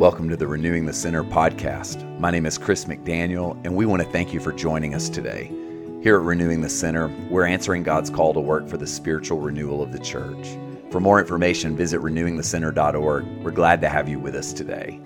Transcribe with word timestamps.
Welcome 0.00 0.30
to 0.30 0.36
the 0.38 0.46
Renewing 0.46 0.86
the 0.86 0.94
Center 0.94 1.22
podcast. 1.22 2.18
My 2.18 2.30
name 2.30 2.46
is 2.46 2.56
Chris 2.56 2.86
McDaniel, 2.86 3.60
and 3.66 3.76
we 3.76 3.84
want 3.84 4.00
to 4.00 4.08
thank 4.08 4.32
you 4.32 4.40
for 4.40 4.50
joining 4.50 4.94
us 4.94 5.10
today. 5.10 5.48
Here 6.02 6.16
at 6.16 6.22
Renewing 6.22 6.62
the 6.62 6.70
Center, 6.70 7.08
we're 7.28 7.44
answering 7.44 7.82
God's 7.82 8.08
call 8.08 8.32
to 8.32 8.40
work 8.40 8.66
for 8.66 8.78
the 8.78 8.86
spiritual 8.86 9.40
renewal 9.40 9.82
of 9.82 9.92
the 9.92 9.98
church. 9.98 10.56
For 10.90 11.00
more 11.00 11.20
information, 11.20 11.76
visit 11.76 12.00
renewingthecenter.org. 12.00 13.44
We're 13.44 13.50
glad 13.50 13.82
to 13.82 13.90
have 13.90 14.08
you 14.08 14.18
with 14.18 14.34
us 14.34 14.54
today. 14.54 14.98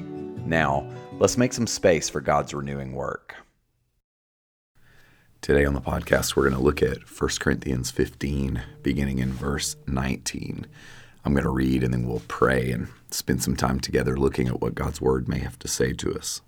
Now, 0.46 0.88
let's 1.18 1.36
make 1.36 1.54
some 1.54 1.66
space 1.66 2.08
for 2.08 2.20
God's 2.20 2.54
renewing 2.54 2.92
work. 2.92 3.34
Today 5.40 5.64
on 5.64 5.74
the 5.74 5.80
podcast, 5.80 6.36
we're 6.36 6.48
going 6.48 6.54
to 6.54 6.62
look 6.62 6.84
at 6.84 6.98
1 7.20 7.30
Corinthians 7.40 7.90
15, 7.90 8.62
beginning 8.84 9.18
in 9.18 9.32
verse 9.32 9.74
19. 9.88 10.68
I'm 11.24 11.32
going 11.32 11.44
to 11.44 11.50
read 11.50 11.82
and 11.82 11.92
then 11.92 12.06
we'll 12.06 12.22
pray 12.28 12.70
and 12.70 12.88
spend 13.10 13.42
some 13.42 13.56
time 13.56 13.80
together 13.80 14.16
looking 14.16 14.48
at 14.48 14.60
what 14.60 14.74
God's 14.74 15.00
word 15.00 15.28
may 15.28 15.38
have 15.38 15.58
to 15.60 15.68
say 15.68 15.92
to 15.94 16.14
us. 16.14 16.42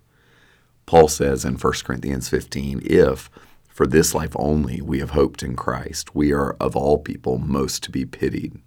Paul 0.85 1.07
says 1.07 1.43
in 1.43 1.55
1 1.55 1.73
Corinthians 1.83 2.29
15, 2.29 2.81
If 2.83 3.29
for 3.67 3.85
this 3.85 4.15
life 4.15 4.31
only 4.35 4.81
we 4.81 4.99
have 4.99 5.11
hoped 5.11 5.43
in 5.43 5.55
Christ, 5.55 6.15
we 6.15 6.31
are 6.31 6.55
of 6.59 6.75
all 6.75 6.97
people 6.97 7.37
most 7.37 7.83
to 7.83 7.91
be 7.91 8.05
pitied. 8.05 8.59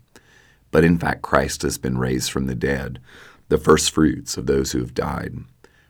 But 0.70 0.84
in 0.84 0.98
fact, 0.98 1.22
Christ 1.22 1.62
has 1.62 1.78
been 1.78 1.98
raised 1.98 2.30
from 2.30 2.46
the 2.46 2.54
dead, 2.54 3.00
the 3.48 3.58
first 3.58 3.90
fruits 3.90 4.36
of 4.36 4.46
those 4.46 4.72
who 4.72 4.78
have 4.78 4.94
died. 4.94 5.34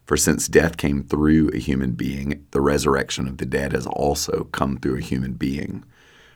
For 0.06 0.16
since 0.16 0.48
death 0.48 0.76
came 0.76 1.04
through 1.04 1.50
a 1.50 1.58
human 1.58 1.92
being, 1.92 2.46
the 2.50 2.60
resurrection 2.60 3.28
of 3.28 3.38
the 3.38 3.46
dead 3.46 3.72
has 3.72 3.86
also 3.86 4.48
come 4.52 4.78
through 4.78 4.96
a 4.96 5.02
human 5.02 5.34
being. 5.34 5.84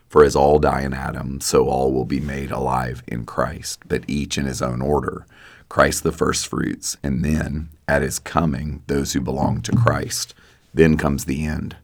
For 0.08 0.24
as 0.24 0.36
all 0.36 0.58
die 0.58 0.82
in 0.82 0.94
Adam, 0.94 1.40
so 1.40 1.68
all 1.68 1.92
will 1.92 2.04
be 2.04 2.20
made 2.20 2.50
alive 2.50 3.02
in 3.06 3.26
Christ, 3.26 3.80
but 3.86 4.04
each 4.06 4.38
in 4.38 4.46
his 4.46 4.62
own 4.62 4.80
order. 4.80 5.26
Christ 5.68 6.02
the 6.02 6.12
firstfruits, 6.12 6.96
and 7.02 7.24
then, 7.24 7.70
at 7.88 8.02
his 8.02 8.18
coming, 8.18 8.82
those 8.86 9.12
who 9.12 9.20
belong 9.20 9.60
to 9.62 9.72
Christ. 9.72 10.34
Then 10.72 10.96
comes 10.96 11.24
the 11.24 11.44
end, 11.44 11.76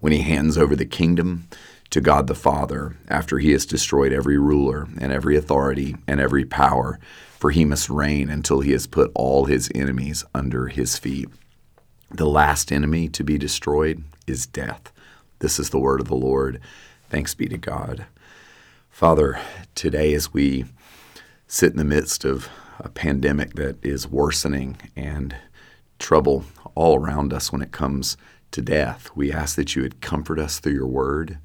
when 0.00 0.12
he 0.12 0.20
hands 0.20 0.56
over 0.56 0.76
the 0.76 0.86
kingdom 0.86 1.48
to 1.90 2.00
God 2.00 2.26
the 2.26 2.34
Father, 2.34 2.96
after 3.08 3.38
he 3.38 3.52
has 3.52 3.66
destroyed 3.66 4.12
every 4.12 4.38
ruler 4.38 4.88
and 5.00 5.12
every 5.12 5.36
authority 5.36 5.96
and 6.06 6.20
every 6.20 6.44
power, 6.44 6.98
for 7.38 7.50
he 7.50 7.64
must 7.64 7.90
reign 7.90 8.30
until 8.30 8.60
he 8.60 8.72
has 8.72 8.86
put 8.86 9.10
all 9.14 9.44
his 9.44 9.70
enemies 9.74 10.24
under 10.34 10.68
his 10.68 10.98
feet. 10.98 11.28
The 12.10 12.26
last 12.26 12.72
enemy 12.72 13.08
to 13.08 13.24
be 13.24 13.38
destroyed 13.38 14.04
is 14.26 14.46
death. 14.46 14.92
This 15.40 15.58
is 15.58 15.70
the 15.70 15.78
word 15.78 16.00
of 16.00 16.08
the 16.08 16.14
Lord. 16.14 16.60
Thanks 17.14 17.32
be 17.32 17.46
to 17.46 17.56
God. 17.56 18.06
Father, 18.90 19.38
today 19.76 20.14
as 20.14 20.34
we 20.34 20.64
sit 21.46 21.70
in 21.70 21.76
the 21.76 21.84
midst 21.84 22.24
of 22.24 22.48
a 22.80 22.88
pandemic 22.88 23.54
that 23.54 23.76
is 23.84 24.08
worsening 24.08 24.78
and 24.96 25.36
trouble 26.00 26.44
all 26.74 26.98
around 26.98 27.32
us 27.32 27.52
when 27.52 27.62
it 27.62 27.70
comes 27.70 28.16
to 28.50 28.60
death, 28.60 29.10
we 29.14 29.30
ask 29.30 29.54
that 29.54 29.76
you 29.76 29.82
would 29.82 30.00
comfort 30.00 30.40
us 30.40 30.58
through 30.58 30.72
your 30.72 30.88
word. 30.88 31.38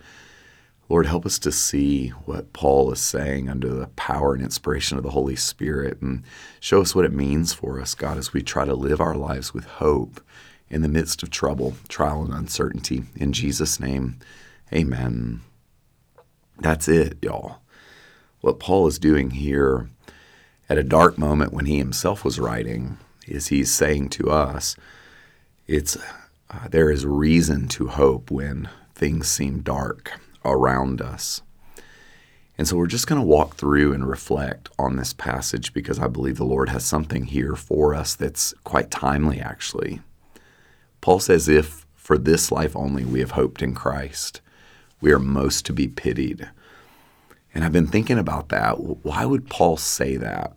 Lord, 0.89 1.05
help 1.05 1.23
us 1.23 1.37
to 1.37 1.51
see 1.51 2.07
what 2.25 2.51
Paul 2.51 2.91
is 2.91 2.99
saying 2.99 3.47
under 3.47 3.69
the 3.69 3.89
power 3.89 4.33
and 4.33 4.41
inspiration 4.41 4.97
of 4.97 5.03
the 5.03 5.11
Holy 5.11 5.35
Spirit 5.35 6.01
and 6.01 6.23
show 6.59 6.81
us 6.81 6.95
what 6.95 7.05
it 7.05 7.13
means 7.13 7.53
for 7.53 7.79
us, 7.79 7.93
God, 7.93 8.17
as 8.17 8.33
we 8.33 8.41
try 8.41 8.65
to 8.65 8.73
live 8.73 8.99
our 8.99 9.13
lives 9.13 9.53
with 9.53 9.65
hope 9.65 10.19
in 10.67 10.81
the 10.81 10.89
midst 10.89 11.21
of 11.21 11.29
trouble, 11.29 11.75
trial, 11.87 12.23
and 12.23 12.33
uncertainty. 12.33 13.03
In 13.15 13.33
Jesus' 13.33 13.79
name, 13.79 14.17
amen. 14.73 15.41
That's 16.59 16.87
it, 16.87 17.17
y'all. 17.21 17.61
What 18.41 18.59
Paul 18.59 18.87
is 18.87 18.99
doing 18.99 19.31
here 19.31 19.89
at 20.69 20.77
a 20.77 20.83
dark 20.83 21.17
moment 21.17 21.53
when 21.53 21.65
he 21.65 21.77
himself 21.77 22.23
was 22.23 22.39
writing 22.39 22.97
is 23.27 23.47
he's 23.47 23.73
saying 23.73 24.09
to 24.09 24.29
us, 24.29 24.75
it's 25.67 25.97
uh, 26.49 26.67
there 26.69 26.89
is 26.89 27.05
reason 27.05 27.67
to 27.69 27.87
hope 27.87 28.31
when 28.31 28.69
things 28.95 29.27
seem 29.27 29.61
dark 29.61 30.19
around 30.43 31.01
us. 31.01 31.41
And 32.57 32.67
so 32.67 32.75
we're 32.75 32.87
just 32.87 33.07
going 33.07 33.21
to 33.21 33.25
walk 33.25 33.55
through 33.55 33.93
and 33.93 34.05
reflect 34.05 34.67
on 34.77 34.97
this 34.97 35.13
passage 35.13 35.73
because 35.73 35.97
I 35.97 36.07
believe 36.07 36.35
the 36.37 36.43
Lord 36.43 36.69
has 36.69 36.83
something 36.83 37.25
here 37.25 37.55
for 37.55 37.95
us 37.95 38.15
that's 38.15 38.53
quite 38.65 38.91
timely, 38.91 39.39
actually. 39.39 40.01
Paul 40.99 41.21
says, 41.21 41.47
If 41.47 41.85
for 41.95 42.17
this 42.17 42.51
life 42.51 42.75
only 42.75 43.05
we 43.05 43.21
have 43.21 43.31
hoped 43.31 43.61
in 43.61 43.73
Christ, 43.73 44.41
we 45.01 45.11
are 45.11 45.19
most 45.19 45.65
to 45.65 45.73
be 45.73 45.87
pitied. 45.87 46.49
And 47.53 47.63
I've 47.63 47.71
been 47.71 47.87
thinking 47.87 48.19
about 48.19 48.49
that. 48.49 48.79
Why 48.79 49.25
would 49.25 49.49
Paul 49.49 49.77
say 49.77 50.17
that? 50.17 50.53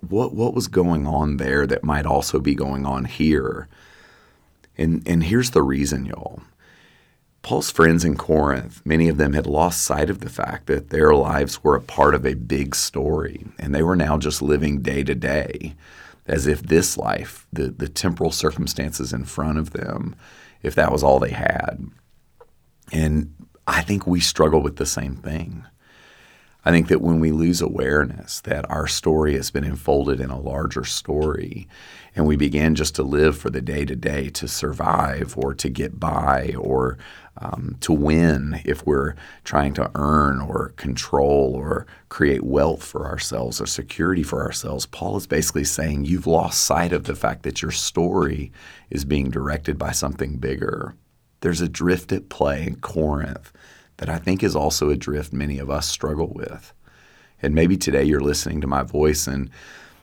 What 0.00 0.34
what 0.34 0.54
was 0.54 0.68
going 0.68 1.06
on 1.06 1.38
there 1.38 1.66
that 1.66 1.82
might 1.82 2.06
also 2.06 2.38
be 2.38 2.54
going 2.54 2.86
on 2.86 3.04
here? 3.04 3.68
And 4.76 5.02
and 5.06 5.24
here's 5.24 5.50
the 5.50 5.62
reason, 5.62 6.06
y'all. 6.06 6.42
Paul's 7.42 7.70
friends 7.70 8.04
in 8.04 8.16
Corinth, 8.16 8.80
many 8.86 9.08
of 9.08 9.18
them 9.18 9.34
had 9.34 9.46
lost 9.46 9.82
sight 9.82 10.08
of 10.08 10.20
the 10.20 10.30
fact 10.30 10.66
that 10.66 10.88
their 10.88 11.14
lives 11.14 11.62
were 11.62 11.76
a 11.76 11.80
part 11.80 12.14
of 12.14 12.24
a 12.24 12.32
big 12.32 12.74
story, 12.74 13.44
and 13.58 13.74
they 13.74 13.82
were 13.82 13.96
now 13.96 14.16
just 14.16 14.40
living 14.40 14.80
day 14.80 15.04
to 15.04 15.14
day 15.14 15.74
as 16.26 16.46
if 16.46 16.62
this 16.62 16.96
life, 16.96 17.46
the, 17.52 17.68
the 17.68 17.88
temporal 17.88 18.30
circumstances 18.30 19.12
in 19.12 19.26
front 19.26 19.58
of 19.58 19.72
them, 19.72 20.16
if 20.62 20.74
that 20.74 20.90
was 20.90 21.02
all 21.02 21.18
they 21.18 21.30
had. 21.30 21.86
And 22.92 23.34
I 23.66 23.82
think 23.82 24.06
we 24.06 24.20
struggle 24.20 24.62
with 24.62 24.76
the 24.76 24.86
same 24.86 25.16
thing. 25.16 25.64
I 26.66 26.70
think 26.70 26.88
that 26.88 27.02
when 27.02 27.20
we 27.20 27.30
lose 27.30 27.60
awareness 27.60 28.40
that 28.42 28.68
our 28.70 28.86
story 28.86 29.34
has 29.34 29.50
been 29.50 29.64
enfolded 29.64 30.18
in 30.18 30.30
a 30.30 30.40
larger 30.40 30.84
story 30.84 31.68
and 32.16 32.26
we 32.26 32.36
begin 32.36 32.74
just 32.74 32.94
to 32.94 33.02
live 33.02 33.36
for 33.36 33.50
the 33.50 33.60
day 33.60 33.84
to 33.84 33.94
day 33.94 34.30
to 34.30 34.48
survive 34.48 35.36
or 35.36 35.52
to 35.54 35.68
get 35.68 36.00
by 36.00 36.54
or 36.56 36.96
um, 37.36 37.76
to 37.80 37.92
win 37.92 38.62
if 38.64 38.86
we're 38.86 39.14
trying 39.42 39.74
to 39.74 39.90
earn 39.94 40.40
or 40.40 40.72
control 40.76 41.52
or 41.54 41.86
create 42.08 42.44
wealth 42.44 42.82
for 42.82 43.06
ourselves 43.06 43.60
or 43.60 43.66
security 43.66 44.22
for 44.22 44.42
ourselves, 44.42 44.86
Paul 44.86 45.18
is 45.18 45.26
basically 45.26 45.64
saying 45.64 46.04
you've 46.04 46.26
lost 46.26 46.62
sight 46.62 46.94
of 46.94 47.04
the 47.04 47.16
fact 47.16 47.42
that 47.42 47.60
your 47.60 47.72
story 47.72 48.52
is 48.88 49.04
being 49.04 49.30
directed 49.30 49.76
by 49.76 49.90
something 49.90 50.36
bigger. 50.36 50.94
There's 51.44 51.60
a 51.60 51.68
drift 51.68 52.10
at 52.10 52.30
play 52.30 52.66
in 52.66 52.76
Corinth 52.76 53.52
that 53.98 54.08
I 54.08 54.16
think 54.16 54.42
is 54.42 54.56
also 54.56 54.88
a 54.88 54.96
drift 54.96 55.30
many 55.30 55.58
of 55.58 55.68
us 55.68 55.86
struggle 55.86 56.28
with. 56.28 56.72
And 57.42 57.54
maybe 57.54 57.76
today 57.76 58.02
you're 58.02 58.22
listening 58.22 58.62
to 58.62 58.66
my 58.66 58.82
voice, 58.82 59.26
and 59.26 59.50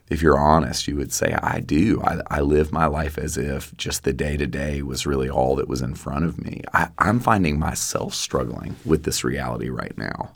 if 0.08 0.22
you're 0.22 0.38
honest, 0.38 0.88
you 0.88 0.98
would 0.98 1.12
say, 1.12 1.34
I 1.42 1.60
do. 1.60 2.00
I, 2.04 2.20
I 2.30 2.42
live 2.42 2.72
my 2.72 2.86
life 2.86 3.18
as 3.18 3.38
if 3.38 3.76
just 3.76 4.04
the 4.04 4.14
day 4.14 4.38
to 4.38 4.46
day 4.46 4.84
was 4.84 5.08
really 5.08 5.32
all 5.32 5.56
that 5.56 5.68
was 5.68 5.82
in 5.82 5.96
front 5.96 6.26
of 6.26 6.40
me. 6.40 6.62
I, 6.76 6.90
I'm 7.00 7.20
finding 7.20 7.58
myself 7.58 8.14
struggling 8.14 8.76
with 8.86 9.02
this 9.02 9.24
reality 9.24 9.70
right 9.70 9.98
now. 9.98 10.34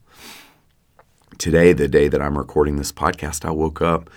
Today, 1.38 1.72
the 1.72 1.88
day 1.88 2.08
that 2.08 2.20
I'm 2.20 2.36
recording 2.36 2.78
this 2.78 2.92
podcast, 2.92 3.46
I 3.46 3.52
woke 3.52 3.80
up 3.80 4.10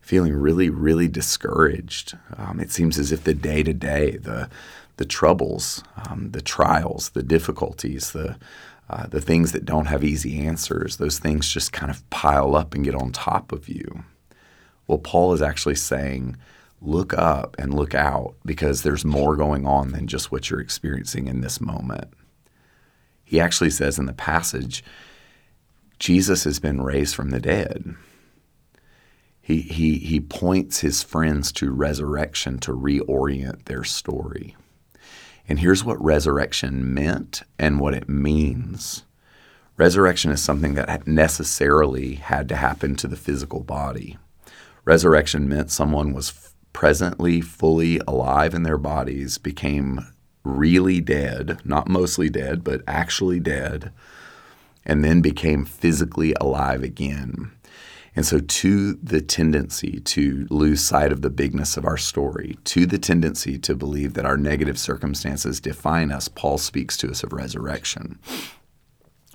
feeling 0.00 0.36
really, 0.36 0.70
really 0.70 1.08
discouraged. 1.08 2.16
Um, 2.36 2.60
it 2.60 2.70
seems 2.70 3.00
as 3.00 3.10
if 3.10 3.24
the 3.24 3.34
day 3.34 3.64
to 3.64 3.74
day, 3.74 4.18
the 4.18 4.48
the 4.96 5.04
troubles, 5.04 5.82
um, 6.08 6.30
the 6.32 6.40
trials, 6.40 7.10
the 7.10 7.22
difficulties, 7.22 8.12
the 8.12 8.36
uh, 8.88 9.06
the 9.08 9.20
things 9.20 9.50
that 9.50 9.64
don't 9.64 9.86
have 9.86 10.04
easy 10.04 10.46
answers, 10.46 10.98
those 10.98 11.18
things 11.18 11.52
just 11.52 11.72
kind 11.72 11.90
of 11.90 12.08
pile 12.10 12.54
up 12.54 12.72
and 12.72 12.84
get 12.84 12.94
on 12.94 13.10
top 13.10 13.50
of 13.50 13.68
you. 13.68 14.04
Well, 14.86 14.98
Paul 14.98 15.32
is 15.32 15.42
actually 15.42 15.74
saying, 15.74 16.36
look 16.80 17.12
up 17.12 17.56
and 17.58 17.74
look 17.74 17.94
out 17.94 18.36
because 18.44 18.82
there's 18.82 19.04
more 19.04 19.34
going 19.34 19.66
on 19.66 19.90
than 19.90 20.06
just 20.06 20.30
what 20.30 20.48
you're 20.48 20.60
experiencing 20.60 21.26
in 21.26 21.40
this 21.40 21.60
moment. 21.60 22.12
He 23.24 23.40
actually 23.40 23.70
says 23.70 23.98
in 23.98 24.06
the 24.06 24.12
passage, 24.12 24.84
Jesus 25.98 26.44
has 26.44 26.60
been 26.60 26.80
raised 26.80 27.16
from 27.16 27.30
the 27.30 27.40
dead. 27.40 27.96
He, 29.40 29.62
he, 29.62 29.98
he 29.98 30.20
points 30.20 30.80
his 30.80 31.02
friends 31.02 31.50
to 31.52 31.72
resurrection 31.72 32.58
to 32.58 32.72
reorient 32.72 33.64
their 33.64 33.82
story. 33.82 34.54
And 35.48 35.60
here's 35.60 35.84
what 35.84 36.02
resurrection 36.02 36.92
meant 36.92 37.42
and 37.58 37.78
what 37.80 37.94
it 37.94 38.08
means. 38.08 39.04
Resurrection 39.76 40.30
is 40.30 40.42
something 40.42 40.74
that 40.74 41.06
necessarily 41.06 42.14
had 42.14 42.48
to 42.48 42.56
happen 42.56 42.96
to 42.96 43.06
the 43.06 43.16
physical 43.16 43.60
body. 43.60 44.16
Resurrection 44.84 45.48
meant 45.48 45.70
someone 45.70 46.12
was 46.12 46.52
presently 46.72 47.40
fully 47.40 48.00
alive 48.06 48.54
in 48.54 48.62
their 48.62 48.78
bodies, 48.78 49.38
became 49.38 50.06
really 50.44 51.00
dead, 51.00 51.60
not 51.64 51.88
mostly 51.88 52.30
dead, 52.30 52.62
but 52.62 52.82
actually 52.86 53.40
dead, 53.40 53.92
and 54.84 55.04
then 55.04 55.20
became 55.20 55.64
physically 55.64 56.34
alive 56.40 56.82
again. 56.82 57.52
And 58.16 58.24
so, 58.24 58.40
to 58.40 58.94
the 58.94 59.20
tendency 59.20 60.00
to 60.00 60.46
lose 60.48 60.82
sight 60.82 61.12
of 61.12 61.20
the 61.20 61.28
bigness 61.28 61.76
of 61.76 61.84
our 61.84 61.98
story, 61.98 62.56
to 62.64 62.86
the 62.86 62.98
tendency 62.98 63.58
to 63.58 63.74
believe 63.74 64.14
that 64.14 64.24
our 64.24 64.38
negative 64.38 64.78
circumstances 64.78 65.60
define 65.60 66.10
us, 66.10 66.26
Paul 66.26 66.56
speaks 66.56 66.96
to 66.96 67.10
us 67.10 67.22
of 67.22 67.34
resurrection. 67.34 68.18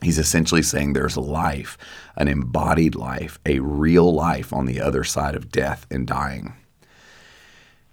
He's 0.01 0.17
essentially 0.17 0.63
saying 0.63 0.93
there's 0.93 1.15
life, 1.15 1.77
an 2.15 2.27
embodied 2.27 2.95
life, 2.95 3.37
a 3.45 3.59
real 3.59 4.11
life 4.11 4.51
on 4.51 4.65
the 4.65 4.81
other 4.81 5.03
side 5.03 5.35
of 5.35 5.51
death 5.51 5.85
and 5.91 6.07
dying. 6.07 6.53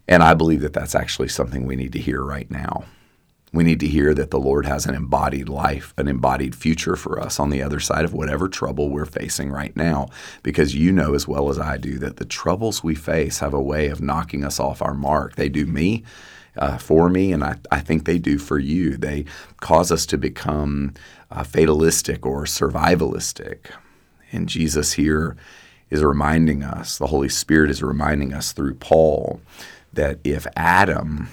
And 0.08 0.23
I 0.23 0.32
believe 0.32 0.62
that 0.62 0.73
that's 0.73 0.94
actually 0.94 1.29
something 1.29 1.67
we 1.67 1.76
need 1.76 1.93
to 1.93 2.00
hear 2.00 2.23
right 2.23 2.50
now. 2.50 2.85
We 3.53 3.65
need 3.65 3.81
to 3.81 3.87
hear 3.87 4.15
that 4.15 4.31
the 4.31 4.39
Lord 4.39 4.67
has 4.67 4.87
an 4.87 4.95
embodied 4.95 5.49
life, 5.49 5.95
an 5.97 6.09
embodied 6.09 6.55
future 6.55 6.97
for 6.97 7.19
us 7.19 7.41
on 7.41 7.50
the 7.50 7.62
other 7.62 7.81
side 7.81 8.05
of 8.05 8.12
whatever 8.12 8.49
trouble 8.49 8.91
we're 8.91 9.06
facing 9.06 9.50
right 9.50 9.75
now. 9.77 10.09
Because 10.43 10.75
you 10.75 10.93
know 10.93 11.15
as 11.15 11.27
well 11.27 11.49
as 11.49 11.59
I 11.59 11.79
do 11.79 11.99
that 11.99 12.17
the 12.17 12.25
troubles 12.25 12.85
we 12.85 12.95
face 12.95 13.39
have 13.39 13.55
a 13.55 13.62
way 13.62 13.89
of 13.89 14.00
knocking 14.00 14.45
us 14.45 14.61
off 14.61 14.83
our 14.83 14.95
mark. 14.95 15.37
They 15.37 15.49
do 15.49 15.67
me. 15.67 16.05
Uh, 16.56 16.77
for 16.77 17.09
me, 17.09 17.33
and 17.33 17.45
I, 17.45 17.55
I 17.71 17.79
think 17.79 18.05
they 18.05 18.19
do 18.19 18.37
for 18.37 18.59
you. 18.59 18.97
They 18.97 19.27
cause 19.61 19.93
us 19.93 20.05
to 20.06 20.19
become 20.19 20.93
uh, 21.31 21.45
fatalistic 21.45 22.27
or 22.27 22.47
survivalistic. 22.47 23.71
And 24.33 24.49
Jesus 24.49 24.95
here 24.95 25.37
is 25.89 26.03
reminding 26.03 26.65
us, 26.65 26.99
the 26.99 27.06
Holy 27.06 27.29
Spirit 27.29 27.71
is 27.71 27.81
reminding 27.81 28.33
us 28.35 28.50
through 28.50 28.75
Paul, 28.75 29.41
that 29.93 30.19
if 30.25 30.49
Adam 30.56 31.29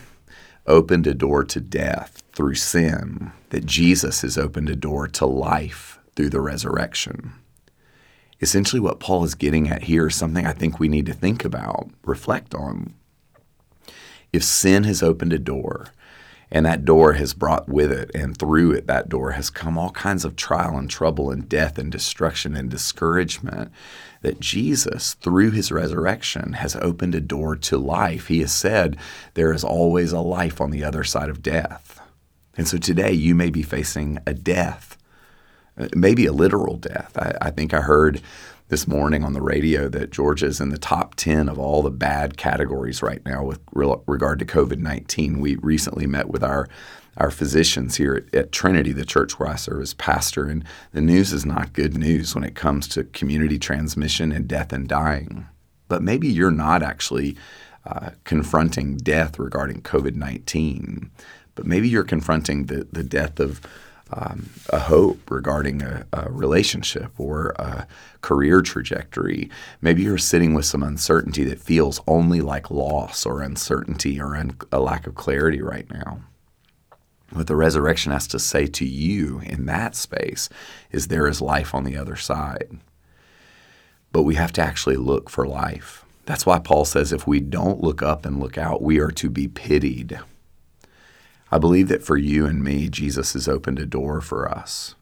opened 0.68 1.08
a 1.08 1.14
door 1.14 1.44
to 1.44 1.60
death 1.60 2.24
through 2.34 2.56
sin, 2.56 3.32
that 3.50 3.66
Jesus 3.66 4.22
has 4.22 4.38
opened 4.38 4.70
a 4.70 4.76
door 4.76 5.08
to 5.08 5.26
life 5.26 6.00
through 6.16 6.30
the 6.30 6.42
resurrection. 6.42 7.34
Essentially, 8.42 8.80
what 8.80 9.00
Paul 9.00 9.24
is 9.24 9.36
getting 9.36 9.70
at 9.70 9.84
here 9.84 10.08
is 10.08 10.16
something 10.16 10.46
I 10.46 10.54
think 10.54 10.80
we 10.80 10.88
need 10.88 11.06
to 11.06 11.14
think 11.14 11.46
about, 11.46 11.90
reflect 12.04 12.54
on. 12.54 12.94
If 14.34 14.44
sin 14.44 14.84
has 14.84 15.02
opened 15.02 15.32
a 15.32 15.40
door, 15.40 15.88
and 16.51 16.65
that 16.65 16.86
door 16.86 17.13
has 17.13 17.33
brought 17.33 17.68
with 17.68 17.92
it, 17.92 18.12
and 18.13 18.38
through 18.38 18.71
it, 18.71 18.88
that 18.88 19.09
door 19.09 19.31
has 19.31 19.50
come 19.50 19.77
all 19.77 19.92
kinds 19.92 20.24
of 20.24 20.36
trial 20.36 20.77
and 20.77 20.89
trouble 20.89 21.31
and 21.31 21.50
death 21.50 21.77
and 21.77 21.92
destruction 21.92 22.56
and 22.56 22.69
discouragement. 22.69 23.71
That 24.21 24.39
Jesus, 24.39 25.13
through 25.15 25.51
his 25.51 25.71
resurrection, 25.71 26.53
has 26.53 26.75
opened 26.77 27.13
a 27.13 27.21
door 27.21 27.56
to 27.57 27.77
life. 27.77 28.27
He 28.27 28.39
has 28.39 28.53
said 28.53 28.97
there 29.36 29.53
is 29.53 29.63
always 29.63 30.12
a 30.12 30.19
life 30.19 30.59
on 30.59 30.71
the 30.71 30.83
other 30.83 31.03
side 31.03 31.30
of 31.30 31.44
death. 31.44 32.00
And 32.57 32.68
so 32.68 32.77
today 32.77 33.12
you 33.12 33.36
may 33.36 33.50
be 33.50 33.62
facing 33.62 34.19
a 34.25 34.33
death, 34.33 34.97
uh, 35.77 35.89
maybe 35.95 36.25
a 36.25 36.31
literal 36.31 36.77
death. 36.77 37.18
I, 37.18 37.33
I 37.42 37.51
think 37.51 37.74
I 37.74 37.81
heard 37.81 38.21
this 38.68 38.88
morning 38.88 39.24
on 39.24 39.34
the 39.34 39.42
radio 39.42 39.88
that 39.90 40.12
Georgia 40.12 40.48
is 40.48 40.60
in 40.60 40.70
the 40.70 40.78
top 40.78 41.16
10 41.16 41.48
of 41.50 41.60
all 41.60 41.84
the 41.84 41.92
bad 41.92 42.36
categories 42.36 43.04
right 43.04 43.24
now 43.26 43.44
with 43.44 43.60
regard 43.74 44.40
to 44.40 44.46
COVID 44.46 44.80
19. 44.80 45.40
We 45.40 45.56
recently 45.58 46.08
met 46.08 46.30
with 46.30 46.44
our 46.44 46.68
our 47.18 47.32
physicians 47.32 47.96
here 47.96 48.14
at, 48.14 48.36
at, 48.36 48.52
Trinity, 48.52 48.92
the 48.92 49.06
church 49.06 49.40
where 49.40 49.48
I 49.48 49.56
serve 49.56 49.82
as 49.82 49.94
pastor, 49.94 50.48
and 50.48 50.66
the 50.92 51.00
news 51.00 51.32
is 51.32 51.46
not 51.46 51.72
good 51.72 51.96
news 51.96 52.36
when 52.36 52.44
it 52.44 52.56
comes 52.56 52.90
to 52.90 53.06
community 53.06 53.58
transmission 53.58 54.34
and 54.34 54.50
death 54.50 54.74
and 54.74 54.86
dying. 54.86 55.48
But 55.88 56.02
maybe 56.02 56.28
you're 56.28 56.52
not 56.52 56.84
actually 56.84 57.38
uh, 57.86 58.10
confronting 58.26 58.98
death 58.98 59.40
regarding 59.40 59.82
COVID 59.82 60.16
19, 60.16 61.10
but 61.54 61.66
maybe 61.66 61.88
you're 61.88 62.04
confronting 62.04 62.66
the, 62.66 62.86
the 62.92 63.04
death 63.04 63.40
of 63.40 63.62
um, 64.12 64.50
a 64.69 64.80
hope 64.80 65.31
regarding 65.31 65.81
a, 65.81 66.06
a, 66.13 66.31
relationship 66.31 67.12
or 67.18 67.50
a 67.57 67.88
career 68.22 68.62
trajectory. 68.62 69.50
Maybe 69.81 70.04
you're 70.04 70.18
sitting 70.18 70.54
with 70.54 70.66
some 70.66 70.84
uncertainty 70.84 71.44
that 71.46 71.60
feels 71.60 72.02
only 72.07 72.42
like 72.42 72.69
loss 72.69 73.25
or 73.25 73.42
uncertainty 73.42 74.19
or 74.19 74.36
un- 74.36 74.57
a 74.72 74.80
lack 74.80 75.07
of 75.07 75.16
clarity 75.16 75.62
right 75.62 75.90
now. 75.92 76.22
What 77.31 77.48
the 77.48 77.56
resurrection 77.56 78.12
has 78.12 78.28
to 78.28 78.40
say 78.40 78.68
to 78.68 78.86
you 78.86 79.40
in 79.40 79.66
that 79.66 79.96
space 79.96 80.50
is 80.92 81.07
there 81.07 81.28
is 81.28 81.42
life 81.42 81.74
on 81.74 81.84
the 81.84 81.98
other 81.98 82.16
side. 82.16 82.80
But 84.12 84.24
we 84.24 84.36
have 84.36 84.54
to 84.54 84.62
actually 84.62 84.98
look 84.98 85.30
for 85.30 85.48
life. 85.48 86.06
That's 86.25 86.46
why 86.46 86.60
Paul 86.60 86.86
says 86.86 87.12
if 87.12 87.28
we 87.28 87.40
don't 87.40 87.81
look 87.81 88.02
up 88.02 88.25
and 88.25 88.40
look 88.40 88.57
out, 88.57 88.81
we 88.81 89.00
are 89.00 89.12
to 89.12 89.30
be 89.30 89.48
pitied. 89.48 90.19
I 91.51 91.57
believe 91.57 91.88
that 91.89 92.03
for 92.03 92.18
you 92.18 92.45
and 92.45 92.63
me, 92.63 92.89
Jesus 92.89 93.33
has 93.33 93.47
opened 93.47 93.80
a 93.80 93.86
door 93.86 94.21
for 94.21 94.50
us. 94.50 94.95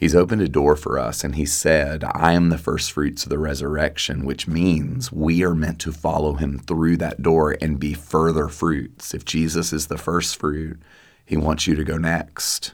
He's 0.00 0.14
opened 0.14 0.40
a 0.40 0.48
door 0.48 0.76
for 0.76 0.98
us, 0.98 1.22
and 1.22 1.34
He 1.34 1.44
said, 1.44 2.04
I 2.04 2.32
am 2.32 2.48
the 2.48 2.56
first 2.56 2.90
fruits 2.90 3.24
of 3.24 3.28
the 3.28 3.38
resurrection, 3.38 4.24
which 4.24 4.48
means 4.48 5.12
we 5.12 5.44
are 5.44 5.54
meant 5.54 5.78
to 5.80 5.92
follow 5.92 6.34
Him 6.34 6.58
through 6.58 6.96
that 6.98 7.22
door 7.22 7.56
and 7.60 7.78
be 7.78 7.92
further 7.92 8.48
fruits. 8.48 9.12
If 9.12 9.26
Jesus 9.26 9.74
is 9.74 9.88
the 9.88 9.98
first 9.98 10.36
fruit, 10.36 10.80
He 11.26 11.36
wants 11.36 11.66
you 11.66 11.74
to 11.76 11.84
go 11.84 11.98
next. 11.98 12.72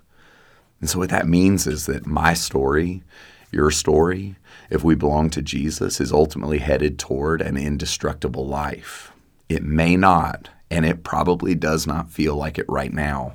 And 0.80 0.88
so, 0.88 1.00
what 1.00 1.10
that 1.10 1.26
means 1.26 1.66
is 1.66 1.86
that 1.86 2.06
my 2.06 2.32
story, 2.32 3.02
your 3.50 3.72
story, 3.72 4.36
if 4.70 4.84
we 4.84 4.94
belong 4.94 5.30
to 5.30 5.42
Jesus, 5.42 6.00
is 6.00 6.12
ultimately 6.12 6.58
headed 6.58 6.96
toward 6.96 7.42
an 7.42 7.56
indestructible 7.56 8.46
life. 8.46 9.10
It 9.48 9.64
may 9.64 9.96
not 9.96 10.48
and 10.70 10.84
it 10.84 11.04
probably 11.04 11.54
does 11.54 11.86
not 11.86 12.10
feel 12.10 12.34
like 12.36 12.58
it 12.58 12.68
right 12.68 12.92
now. 12.92 13.34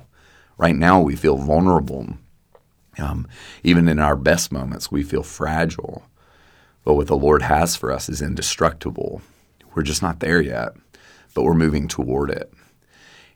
Right 0.58 0.76
now, 0.76 1.00
we 1.00 1.16
feel 1.16 1.36
vulnerable. 1.36 2.18
Um, 2.98 3.26
even 3.62 3.88
in 3.88 3.98
our 3.98 4.16
best 4.16 4.52
moments, 4.52 4.92
we 4.92 5.02
feel 5.02 5.22
fragile. 5.22 6.04
But 6.84 6.94
what 6.94 7.06
the 7.06 7.16
Lord 7.16 7.42
has 7.42 7.74
for 7.74 7.90
us 7.90 8.08
is 8.08 8.20
indestructible. 8.20 9.22
We're 9.74 9.82
just 9.82 10.02
not 10.02 10.20
there 10.20 10.40
yet, 10.40 10.74
but 11.34 11.42
we're 11.42 11.54
moving 11.54 11.88
toward 11.88 12.30
it. 12.30 12.52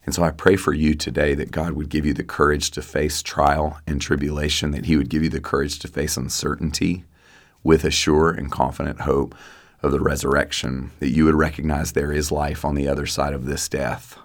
And 0.05 0.15
so 0.15 0.23
I 0.23 0.31
pray 0.31 0.57
for 0.57 0.73
you 0.73 0.95
today 0.95 1.35
that 1.35 1.51
God 1.51 1.73
would 1.73 1.89
give 1.89 2.07
you 2.07 2.15
the 2.15 2.23
courage 2.23 2.71
to 2.73 2.83
face 2.83 3.23
trial 3.23 3.81
and 3.87 4.01
tribulation, 4.01 4.71
that 4.71 4.87
He 4.87 4.97
would 4.97 5.09
give 5.09 5.23
you 5.23 5.29
the 5.29 5.41
courage 5.41 5.79
to 5.81 5.89
face 5.89 6.17
uncertainty 6.17 7.05
with 7.65 7.85
a 7.85 7.91
sure 7.91 8.31
and 8.31 8.53
confident 8.53 9.01
hope 9.01 9.35
of 9.87 9.93
the 9.93 10.00
resurrection, 10.00 10.91
that 11.00 11.11
you 11.11 11.25
would 11.25 11.35
recognize 11.35 11.93
there 11.93 12.12
is 12.12 12.31
life 12.31 12.65
on 12.65 12.75
the 12.75 12.88
other 12.88 13.06
side 13.06 13.33
of 13.33 13.47
this 13.47 13.69
death. 13.69 14.19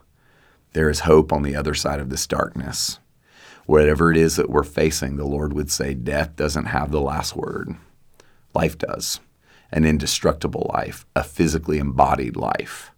There 0.74 0.90
is 0.90 1.02
hope 1.02 1.32
on 1.32 1.44
the 1.44 1.56
other 1.56 1.74
side 1.74 2.00
of 2.00 2.10
this 2.10 2.28
darkness. 2.28 3.00
Whatever 3.66 4.12
it 4.12 4.18
is 4.18 4.36
that 4.36 4.50
we're 4.50 4.64
facing, 4.64 5.16
the 5.16 5.26
Lord 5.26 5.54
would 5.54 5.72
say, 5.72 5.94
Death 5.94 6.36
doesn't 6.36 6.66
have 6.66 6.92
the 6.92 7.02
last 7.02 7.36
word. 7.36 7.76
Life 8.54 8.78
does. 8.78 9.20
An 9.72 9.86
indestructible 9.86 10.70
life, 10.74 11.06
a 11.16 11.24
physically 11.24 11.78
embodied 11.78 12.36
life. 12.36 12.92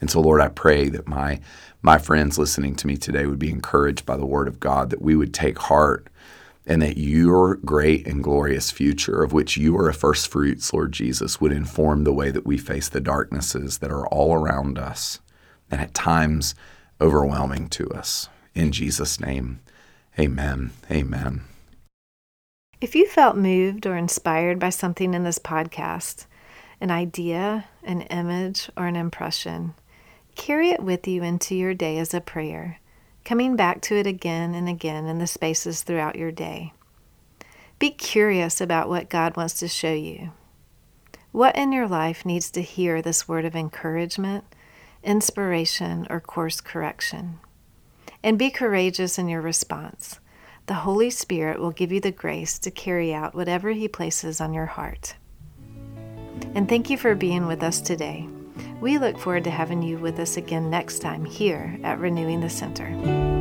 And 0.00 0.10
so, 0.10 0.20
Lord, 0.20 0.40
I 0.40 0.48
pray 0.48 0.88
that 0.88 1.08
my, 1.08 1.40
my 1.80 1.98
friends 1.98 2.38
listening 2.38 2.76
to 2.76 2.86
me 2.86 2.96
today 2.96 3.26
would 3.26 3.38
be 3.38 3.50
encouraged 3.50 4.04
by 4.04 4.16
the 4.16 4.26
Word 4.26 4.48
of 4.48 4.60
God, 4.60 4.90
that 4.90 5.02
we 5.02 5.16
would 5.16 5.32
take 5.32 5.58
heart 5.58 6.08
and 6.66 6.80
that 6.82 6.96
your 6.96 7.56
great 7.56 8.06
and 8.06 8.22
glorious 8.22 8.70
future, 8.70 9.22
of 9.22 9.32
which 9.32 9.56
you 9.56 9.76
are 9.76 9.88
a 9.88 9.94
first 9.94 10.28
fruits, 10.28 10.72
Lord 10.72 10.92
Jesus, 10.92 11.40
would 11.40 11.52
inform 11.52 12.04
the 12.04 12.12
way 12.12 12.30
that 12.30 12.46
we 12.46 12.56
face 12.56 12.88
the 12.88 13.00
darknesses 13.00 13.78
that 13.78 13.90
are 13.90 14.06
all 14.08 14.34
around 14.34 14.78
us 14.78 15.20
and 15.70 15.80
at 15.80 15.94
times 15.94 16.54
overwhelming 17.00 17.68
to 17.70 17.88
us. 17.90 18.28
In 18.54 18.70
Jesus' 18.70 19.18
name, 19.18 19.60
amen. 20.18 20.70
Amen. 20.90 21.42
If 22.80 22.94
you 22.94 23.08
felt 23.08 23.36
moved 23.36 23.86
or 23.86 23.96
inspired 23.96 24.58
by 24.58 24.70
something 24.70 25.14
in 25.14 25.24
this 25.24 25.38
podcast, 25.38 26.26
an 26.80 26.90
idea, 26.90 27.66
an 27.82 28.02
image, 28.02 28.70
or 28.76 28.86
an 28.86 28.96
impression, 28.96 29.74
carry 30.34 30.70
it 30.70 30.82
with 30.82 31.06
you 31.08 31.22
into 31.22 31.54
your 31.54 31.74
day 31.74 31.98
as 31.98 32.12
a 32.12 32.20
prayer 32.20 32.80
coming 33.24 33.56
back 33.56 33.80
to 33.82 33.96
it 33.96 34.06
again 34.06 34.54
and 34.54 34.68
again 34.68 35.06
in 35.06 35.18
the 35.18 35.26
spaces 35.26 35.82
throughout 35.82 36.16
your 36.16 36.32
day. 36.32 36.72
Be 37.78 37.90
curious 37.90 38.60
about 38.60 38.88
what 38.88 39.10
God 39.10 39.36
wants 39.36 39.54
to 39.54 39.68
show 39.68 39.92
you. 39.92 40.32
What 41.32 41.56
in 41.56 41.72
your 41.72 41.88
life 41.88 42.26
needs 42.26 42.50
to 42.52 42.62
hear 42.62 43.00
this 43.00 43.26
word 43.26 43.44
of 43.44 43.56
encouragement, 43.56 44.44
inspiration, 45.02 46.06
or 46.10 46.20
course 46.20 46.60
correction? 46.60 47.38
And 48.22 48.38
be 48.38 48.50
courageous 48.50 49.18
in 49.18 49.28
your 49.28 49.40
response. 49.40 50.20
The 50.66 50.74
Holy 50.74 51.10
Spirit 51.10 51.58
will 51.58 51.72
give 51.72 51.90
you 51.90 52.00
the 52.00 52.12
grace 52.12 52.58
to 52.60 52.70
carry 52.70 53.12
out 53.12 53.34
whatever 53.34 53.70
He 53.70 53.88
places 53.88 54.40
on 54.40 54.52
your 54.52 54.66
heart. 54.66 55.16
And 56.54 56.68
thank 56.68 56.90
you 56.90 56.96
for 56.96 57.14
being 57.14 57.46
with 57.46 57.62
us 57.62 57.80
today. 57.80 58.28
We 58.82 58.98
look 58.98 59.16
forward 59.16 59.44
to 59.44 59.50
having 59.52 59.80
you 59.80 59.96
with 59.96 60.18
us 60.18 60.36
again 60.36 60.68
next 60.68 60.98
time 60.98 61.24
here 61.24 61.78
at 61.84 62.00
Renewing 62.00 62.40
the 62.40 62.50
Center. 62.50 63.31